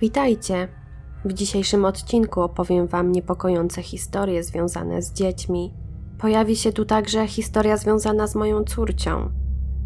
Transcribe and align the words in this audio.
Witajcie! 0.00 0.68
W 1.24 1.32
dzisiejszym 1.32 1.84
odcinku 1.84 2.40
opowiem 2.40 2.86
Wam 2.86 3.12
niepokojące 3.12 3.82
historie 3.82 4.42
związane 4.42 5.02
z 5.02 5.12
dziećmi. 5.12 5.74
Pojawi 6.18 6.56
się 6.56 6.72
tu 6.72 6.84
także 6.84 7.26
historia 7.26 7.76
związana 7.76 8.26
z 8.26 8.34
moją 8.34 8.64
córcią. 8.64 9.30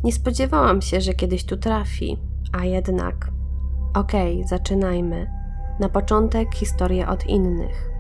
Nie 0.05 0.13
spodziewałam 0.13 0.83
się, 0.83 1.01
że 1.01 1.15
kiedyś 1.15 1.45
tu 1.45 1.57
trafi, 1.57 2.19
a 2.53 2.65
jednak. 2.65 3.31
Okej, 3.95 4.37
okay, 4.37 4.49
zaczynajmy. 4.49 5.31
Na 5.81 5.89
początek 5.89 6.55
historię 6.55 7.09
od 7.09 7.27
innych. 7.27 7.91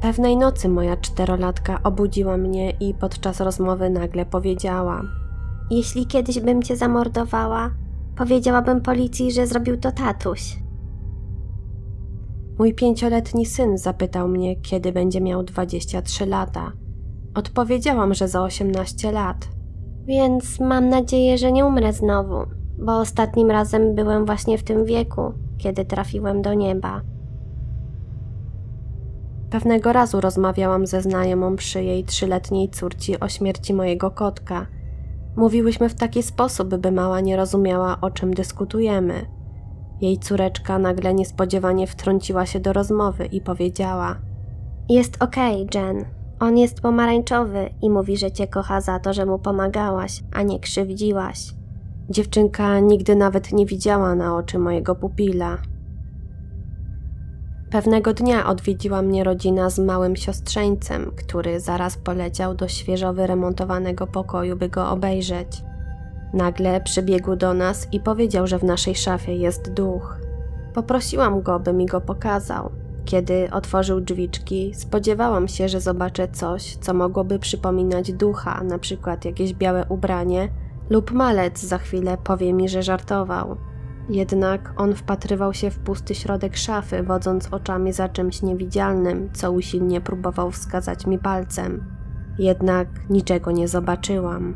Pewnej 0.00 0.36
nocy 0.36 0.68
moja 0.68 0.96
czterolatka 0.96 1.82
obudziła 1.82 2.36
mnie 2.36 2.70
i 2.70 2.94
podczas 2.94 3.40
rozmowy 3.40 3.90
nagle 3.90 4.26
powiedziała: 4.26 5.02
Jeśli 5.70 6.06
kiedyś 6.06 6.40
bym 6.40 6.62
cię 6.62 6.76
zamordowała, 6.76 7.70
powiedziałabym 8.18 8.80
policji, 8.80 9.32
że 9.32 9.46
zrobił 9.46 9.76
to 9.76 9.92
tatuś. 9.92 10.58
Mój 12.58 12.74
pięcioletni 12.74 13.46
syn 13.46 13.78
zapytał 13.78 14.28
mnie, 14.28 14.56
kiedy 14.56 14.92
będzie 14.92 15.20
miał 15.20 15.42
23 15.42 16.26
lata. 16.26 16.72
Odpowiedziałam, 17.34 18.14
że 18.14 18.28
za 18.28 18.42
18 18.42 19.12
lat. 19.12 19.48
Więc 20.06 20.60
mam 20.60 20.88
nadzieję, 20.88 21.38
że 21.38 21.52
nie 21.52 21.66
umrę 21.66 21.92
znowu, 21.92 22.36
bo 22.78 22.98
ostatnim 22.98 23.50
razem 23.50 23.94
byłem 23.94 24.26
właśnie 24.26 24.58
w 24.58 24.62
tym 24.62 24.84
wieku, 24.84 25.32
kiedy 25.58 25.84
trafiłem 25.84 26.42
do 26.42 26.54
nieba. 26.54 27.00
Pewnego 29.50 29.92
razu 29.92 30.20
rozmawiałam 30.20 30.86
ze 30.86 31.02
znajomą 31.02 31.56
przy 31.56 31.84
jej 31.84 32.04
trzyletniej 32.04 32.68
córci 32.68 33.20
o 33.20 33.28
śmierci 33.28 33.74
mojego 33.74 34.10
kotka. 34.10 34.66
Mówiłyśmy 35.38 35.88
w 35.88 35.94
taki 35.94 36.22
sposób, 36.22 36.76
by 36.76 36.92
mała 36.92 37.20
nie 37.20 37.36
rozumiała, 37.36 37.98
o 38.00 38.10
czym 38.10 38.34
dyskutujemy. 38.34 39.26
Jej 40.00 40.18
córeczka 40.18 40.78
nagle 40.78 41.14
niespodziewanie 41.14 41.86
wtrąciła 41.86 42.46
się 42.46 42.60
do 42.60 42.72
rozmowy 42.72 43.26
i 43.26 43.40
powiedziała: 43.40 44.16
Jest 44.88 45.22
okej, 45.22 45.66
okay, 45.66 45.82
Jen. 45.82 46.04
On 46.40 46.58
jest 46.58 46.80
pomarańczowy 46.80 47.70
i 47.82 47.90
mówi, 47.90 48.16
że 48.16 48.32
cię 48.32 48.46
kocha 48.46 48.80
za 48.80 48.98
to, 48.98 49.12
że 49.12 49.26
mu 49.26 49.38
pomagałaś, 49.38 50.22
a 50.32 50.42
nie 50.42 50.60
krzywdziłaś. 50.60 51.54
Dziewczynka 52.10 52.80
nigdy 52.80 53.16
nawet 53.16 53.52
nie 53.52 53.66
widziała 53.66 54.14
na 54.14 54.36
oczy 54.36 54.58
mojego 54.58 54.94
pupila. 54.94 55.58
Pewnego 57.70 58.14
dnia 58.14 58.46
odwiedziła 58.46 59.02
mnie 59.02 59.24
rodzina 59.24 59.70
z 59.70 59.78
małym 59.78 60.16
siostrzeńcem, 60.16 61.12
który 61.16 61.60
zaraz 61.60 61.96
poleciał 61.96 62.54
do 62.54 62.68
świeżo 62.68 63.12
wyremontowanego 63.12 64.06
pokoju, 64.06 64.56
by 64.56 64.68
go 64.68 64.90
obejrzeć. 64.90 65.62
Nagle 66.32 66.80
przybiegł 66.80 67.36
do 67.36 67.54
nas 67.54 67.88
i 67.92 68.00
powiedział, 68.00 68.46
że 68.46 68.58
w 68.58 68.64
naszej 68.64 68.94
szafie 68.94 69.36
jest 69.36 69.72
duch. 69.72 70.20
Poprosiłam 70.74 71.42
go, 71.42 71.60
by 71.60 71.72
mi 71.72 71.86
go 71.86 72.00
pokazał. 72.00 72.70
Kiedy 73.04 73.48
otworzył 73.52 74.00
drzwiczki, 74.00 74.74
spodziewałam 74.74 75.48
się, 75.48 75.68
że 75.68 75.80
zobaczę 75.80 76.28
coś, 76.28 76.76
co 76.76 76.94
mogłoby 76.94 77.38
przypominać 77.38 78.12
ducha, 78.12 78.64
na 78.64 78.78
przykład 78.78 79.24
jakieś 79.24 79.54
białe 79.54 79.86
ubranie, 79.88 80.48
lub 80.90 81.10
malec 81.10 81.60
za 81.60 81.78
chwilę 81.78 82.18
powie 82.24 82.52
mi, 82.52 82.68
że 82.68 82.82
żartował. 82.82 83.56
Jednak 84.08 84.72
on 84.76 84.94
wpatrywał 84.94 85.54
się 85.54 85.70
w 85.70 85.78
pusty 85.78 86.14
środek 86.14 86.56
szafy, 86.56 87.02
wodząc 87.02 87.52
oczami 87.52 87.92
za 87.92 88.08
czymś 88.08 88.42
niewidzialnym, 88.42 89.28
co 89.32 89.52
usilnie 89.52 90.00
próbował 90.00 90.50
wskazać 90.50 91.06
mi 91.06 91.18
palcem. 91.18 91.84
Jednak 92.38 92.88
niczego 93.10 93.50
nie 93.50 93.68
zobaczyłam. 93.68 94.54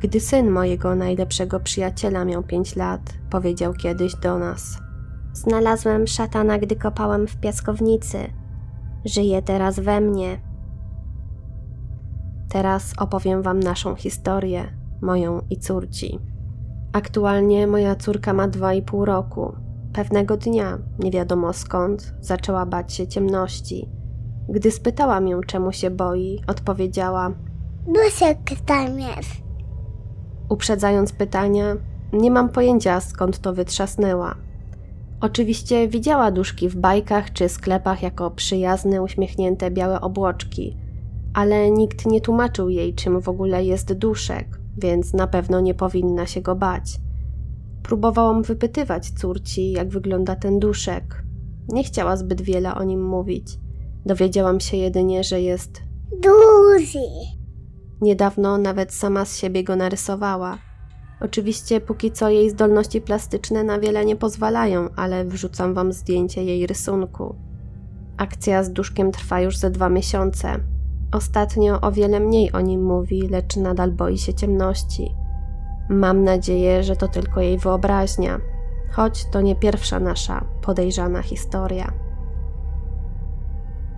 Gdy 0.00 0.20
syn 0.20 0.50
mojego 0.50 0.94
najlepszego 0.94 1.60
przyjaciela 1.60 2.24
miał 2.24 2.42
pięć 2.42 2.76
lat, 2.76 3.14
powiedział 3.30 3.74
kiedyś 3.74 4.14
do 4.14 4.38
nas: 4.38 4.78
Znalazłem 5.32 6.06
szatana, 6.06 6.58
gdy 6.58 6.76
kopałem 6.76 7.26
w 7.26 7.36
piaskownicy. 7.36 8.18
Żyje 9.04 9.42
teraz 9.42 9.80
we 9.80 10.00
mnie. 10.00 10.40
Teraz 12.48 12.92
opowiem 12.98 13.42
Wam 13.42 13.60
naszą 13.60 13.94
historię, 13.94 14.64
moją 15.02 15.40
i 15.50 15.56
córci. 15.56 16.18
Aktualnie 16.96 17.66
moja 17.66 17.94
córka 17.94 18.32
ma 18.32 18.48
dwa 18.48 18.74
i 18.74 18.82
pół 18.82 19.04
roku. 19.04 19.52
Pewnego 19.92 20.36
dnia, 20.36 20.78
nie 20.98 21.10
wiadomo 21.10 21.52
skąd, 21.52 22.14
zaczęła 22.20 22.66
bać 22.66 22.92
się 22.94 23.06
ciemności. 23.06 23.88
Gdy 24.48 24.70
spytałam 24.70 25.28
ją, 25.28 25.40
czemu 25.40 25.72
się 25.72 25.90
boi, 25.90 26.40
odpowiedziała: 26.46 27.32
Duszek 27.86 28.38
tam 28.66 29.00
jest. 29.00 29.30
Uprzedzając 30.48 31.12
pytania, 31.12 31.76
nie 32.12 32.30
mam 32.30 32.48
pojęcia 32.48 33.00
skąd 33.00 33.38
to 33.38 33.52
wytrzasnęła. 33.52 34.34
Oczywiście 35.20 35.88
widziała 35.88 36.30
duszki 36.30 36.68
w 36.68 36.76
bajkach 36.76 37.32
czy 37.32 37.48
sklepach 37.48 38.02
jako 38.02 38.30
przyjazne, 38.30 39.02
uśmiechnięte 39.02 39.70
białe 39.70 40.00
obłoczki, 40.00 40.76
ale 41.34 41.70
nikt 41.70 42.06
nie 42.06 42.20
tłumaczył 42.20 42.68
jej, 42.68 42.94
czym 42.94 43.20
w 43.20 43.28
ogóle 43.28 43.64
jest 43.64 43.92
duszek 43.92 44.65
więc 44.76 45.12
na 45.12 45.26
pewno 45.26 45.60
nie 45.60 45.74
powinna 45.74 46.26
się 46.26 46.40
go 46.40 46.56
bać. 46.56 47.00
Próbowałam 47.82 48.42
wypytywać 48.42 49.10
córci, 49.10 49.72
jak 49.72 49.88
wygląda 49.88 50.36
ten 50.36 50.58
duszek. 50.58 51.22
Nie 51.68 51.84
chciała 51.84 52.16
zbyt 52.16 52.42
wiele 52.42 52.74
o 52.74 52.84
nim 52.84 53.04
mówić. 53.04 53.58
Dowiedziałam 54.06 54.60
się 54.60 54.76
jedynie, 54.76 55.24
że 55.24 55.40
jest 55.40 55.82
duży. 56.12 56.98
Niedawno 58.00 58.58
nawet 58.58 58.94
sama 58.94 59.24
z 59.24 59.36
siebie 59.36 59.64
go 59.64 59.76
narysowała. 59.76 60.58
Oczywiście 61.20 61.80
póki 61.80 62.12
co 62.12 62.28
jej 62.28 62.50
zdolności 62.50 63.00
plastyczne 63.00 63.64
na 63.64 63.80
wiele 63.80 64.04
nie 64.04 64.16
pozwalają, 64.16 64.88
ale 64.96 65.24
wrzucam 65.24 65.74
wam 65.74 65.92
zdjęcie 65.92 66.44
jej 66.44 66.66
rysunku. 66.66 67.34
Akcja 68.16 68.64
z 68.64 68.72
duszkiem 68.72 69.12
trwa 69.12 69.40
już 69.40 69.56
ze 69.56 69.70
dwa 69.70 69.88
miesiące, 69.88 70.60
Ostatnio 71.12 71.80
o 71.80 71.92
wiele 71.92 72.20
mniej 72.20 72.52
o 72.52 72.60
nim 72.60 72.84
mówi, 72.84 73.28
lecz 73.28 73.56
nadal 73.56 73.92
boi 73.92 74.18
się 74.18 74.34
ciemności. 74.34 75.14
Mam 75.88 76.24
nadzieję, 76.24 76.82
że 76.82 76.96
to 76.96 77.08
tylko 77.08 77.40
jej 77.40 77.58
wyobraźnia, 77.58 78.40
choć 78.92 79.24
to 79.24 79.40
nie 79.40 79.56
pierwsza 79.56 80.00
nasza 80.00 80.44
podejrzana 80.62 81.22
historia. 81.22 81.92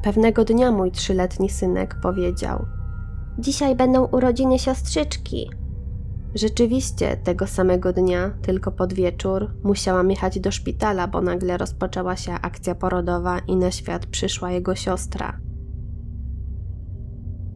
Pewnego 0.02 0.44
dnia 0.44 0.72
mój 0.72 0.90
trzyletni 0.90 1.50
synek 1.50 1.96
powiedział: 2.02 2.66
Dzisiaj 3.38 3.76
będą 3.76 4.04
urodziny 4.04 4.58
siostrzyczki. 4.58 5.50
Rzeczywiście, 6.34 7.16
tego 7.16 7.46
samego 7.46 7.92
dnia, 7.92 8.30
tylko 8.42 8.72
pod 8.72 8.92
wieczór, 8.92 9.50
musiałam 9.64 10.10
jechać 10.10 10.40
do 10.40 10.50
szpitala, 10.50 11.08
bo 11.08 11.20
nagle 11.20 11.56
rozpoczęła 11.56 12.16
się 12.16 12.32
akcja 12.32 12.74
porodowa 12.74 13.38
i 13.38 13.56
na 13.56 13.70
świat 13.70 14.06
przyszła 14.06 14.50
jego 14.50 14.74
siostra. 14.74 15.47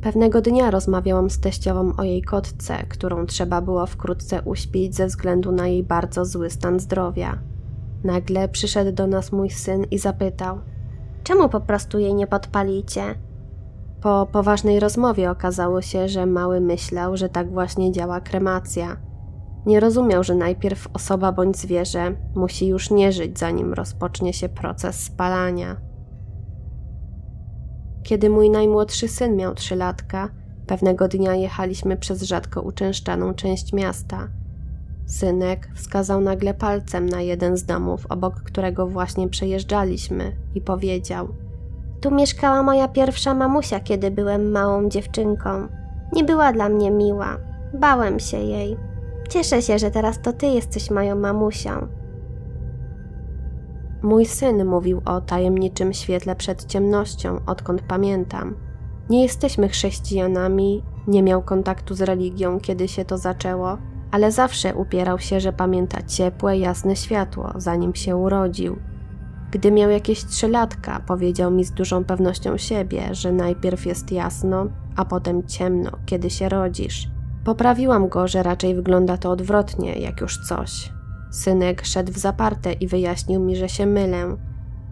Pewnego 0.03 0.41
dnia 0.41 0.71
rozmawiałam 0.71 1.31
z 1.31 1.41
teściową 1.41 1.93
o 1.97 2.03
jej 2.03 2.23
kotce, 2.23 2.87
którą 2.89 3.27
trzeba 3.27 3.61
było 3.61 3.87
wkrótce 3.87 4.43
uśpić 4.43 4.97
ze 4.97 5.07
względu 5.07 5.53
na 5.53 5.67
jej 5.67 5.83
bardzo 5.83 6.25
zły 6.25 6.51
stan 6.51 6.81
zdrowia. 6.81 7.39
Nagle 8.05 8.49
przyszedł 8.49 8.93
do 8.93 9.07
nas 9.07 9.33
mój 9.33 9.51
syn 9.51 9.85
i 9.91 9.99
zapytał: 9.99 10.59
Czemu 11.25 11.49
po 11.49 11.61
prostu 11.61 11.99
jej 11.99 12.15
nie 12.15 12.27
podpalicie? 12.27 13.03
Po 14.01 14.27
poważnej 14.33 14.81
rozmowie 14.81 15.31
okazało 15.31 15.83
się, 15.83 16.09
że 16.09 16.27
mały 16.27 16.61
myślał, 16.61 17.17
że 17.17 17.29
tak 17.29 17.51
właśnie 17.51 17.93
działa 17.93 18.21
kremacja. 18.21 18.97
Nie 19.67 19.81
rozumiał, 19.81 20.25
że 20.25 20.35
najpierw 20.35 20.89
osoba 20.95 21.33
bądź 21.33 21.57
zwierzę 21.57 22.15
musi 22.35 22.67
już 22.67 22.91
nie 22.91 23.13
żyć, 23.13 23.39
zanim 23.39 23.73
rozpocznie 23.73 24.33
się 24.33 24.49
proces 24.49 25.05
spalania. 25.05 25.92
Kiedy 28.03 28.31
mój 28.31 28.51
najmłodszy 28.51 29.09
syn 29.09 29.37
miał 29.37 29.55
trzylatka, 29.55 30.29
pewnego 30.67 31.09
dnia 31.09 31.35
jechaliśmy 31.35 31.97
przez 31.97 32.23
rzadko 32.23 32.63
uczęszczaną 32.63 33.35
część 33.35 33.73
miasta. 33.73 34.29
Synek 35.07 35.69
wskazał 35.75 36.21
nagle 36.21 36.55
palcem 36.55 37.09
na 37.09 37.21
jeden 37.21 37.57
z 37.57 37.65
domów, 37.65 38.07
obok 38.09 38.35
którego 38.35 38.87
właśnie 38.87 39.29
przejeżdżaliśmy, 39.29 40.33
i 40.55 40.61
powiedział: 40.61 41.29
Tu 42.01 42.11
mieszkała 42.11 42.63
moja 42.63 42.89
pierwsza 42.89 43.35
mamusia, 43.35 43.81
kiedy 43.81 44.11
byłem 44.11 44.51
małą 44.51 44.89
dziewczynką. 44.89 45.69
Nie 46.13 46.25
była 46.25 46.53
dla 46.53 46.69
mnie 46.69 46.91
miła. 46.91 47.39
Bałem 47.81 48.21
się 48.21 48.39
jej. 48.39 48.77
Cieszę 49.29 49.63
się, 49.63 49.79
że 49.79 49.91
teraz 49.91 50.21
to 50.23 50.33
ty 50.33 50.47
jesteś 50.47 50.91
moją 50.91 51.17
mamusią. 51.17 51.89
Mój 54.03 54.27
syn 54.27 54.65
mówił 54.65 55.03
o 55.05 55.21
tajemniczym 55.21 55.93
świetle 55.93 56.37
przed 56.37 56.65
ciemnością, 56.65 57.41
odkąd 57.47 57.83
pamiętam. 57.83 58.55
Nie 59.11 59.23
jesteśmy 59.23 59.69
chrześcijanami, 59.69 60.83
nie 61.07 61.23
miał 61.23 61.43
kontaktu 61.43 61.95
z 61.95 62.01
religią, 62.01 62.61
kiedy 62.61 62.89
się 62.89 63.05
to 63.05 63.19
zaczęło, 63.19 63.79
ale 64.11 64.33
zawsze 64.33 64.75
upierał 64.75 65.19
się, 65.19 65.41
że 65.41 65.53
pamięta 65.53 66.03
ciepłe, 66.03 66.59
jasne 66.59 66.97
światło, 66.97 67.53
zanim 67.57 67.95
się 67.95 68.17
urodził. 68.17 68.77
Gdy 69.51 69.73
miał 69.73 69.91
jakieś 69.91 70.25
trzy 70.25 70.49
latka, 70.49 71.01
powiedział 71.07 71.51
mi 71.51 71.65
z 71.65 71.71
dużą 71.71 72.05
pewnością 72.05 72.57
siebie, 72.59 73.09
że 73.15 73.33
najpierw 73.33 73.87
jest 73.87 74.13
jasno, 74.13 74.67
a 74.97 75.05
potem 75.05 75.47
ciemno, 75.47 75.91
kiedy 76.07 76.31
się 76.31 76.49
rodzisz. 76.49 77.09
Poprawiłam 77.45 78.09
go, 78.09 78.29
że 78.29 78.43
raczej 78.43 78.75
wygląda 78.75 79.17
to 79.17 79.31
odwrotnie, 79.31 79.93
jak 79.93 80.21
już 80.21 80.39
coś. 80.49 80.93
Synek 81.33 81.85
szedł 81.85 82.13
w 82.13 82.19
zaparte 82.19 82.73
i 82.73 82.87
wyjaśnił 82.87 83.41
mi, 83.41 83.57
że 83.57 83.69
się 83.69 83.87
mylę. 83.87 84.37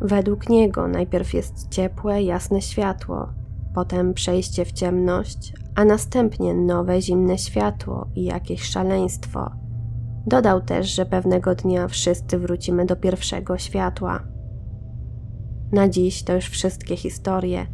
Według 0.01 0.49
niego 0.49 0.89
najpierw 0.89 1.35
jest 1.35 1.69
ciepłe, 1.69 2.23
jasne 2.23 2.63
światło, 2.63 3.29
potem 3.75 4.15
przejście 4.15 4.65
w 4.65 4.73
ciemność, 4.73 5.53
a 5.75 5.85
następnie 5.85 6.55
nowe, 6.55 7.03
zimne 7.03 7.39
światło 7.39 8.07
i 8.15 8.25
jakieś 8.25 8.63
szaleństwo. 8.63 9.51
Dodał 10.27 10.61
też, 10.61 10.95
że 10.95 11.07
pewnego 11.07 11.55
dnia 11.55 11.89
wszyscy 11.89 12.39
wrócimy 12.39 12.87
do 12.87 12.97
pierwszego 12.97 13.59
światła. 13.59 14.23
Na 15.73 15.89
dziś 15.89 16.23
to 16.23 16.35
już 16.35 16.45
wszystkie 16.45 16.97
historie. 16.97 17.67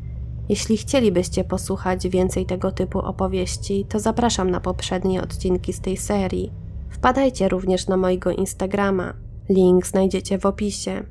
Jeśli 0.49 0.77
chcielibyście 0.77 1.45
posłuchać 1.45 2.09
więcej 2.09 2.47
tego 2.47 2.73
typu 2.73 2.99
opowieści, 2.99 3.87
to 3.89 4.01
zapraszam 4.01 4.51
na 4.51 4.61
poprzednie 4.61 5.23
odcinki 5.23 5.73
z 5.73 5.81
tej 5.81 5.97
serii. 5.97 6.66
Wpadajcie 7.07 7.49
również 7.49 7.89
na 7.89 7.97
mojego 7.97 8.31
Instagrama. 8.31 9.15
Link 9.49 9.87
znajdziecie 9.87 10.39
w 10.39 10.47
opisie. 10.47 11.05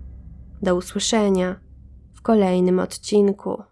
Do 0.61 0.75
usłyszenia 0.75 1.59
w 2.13 2.21
kolejnym 2.21 2.79
odcinku. 2.79 3.63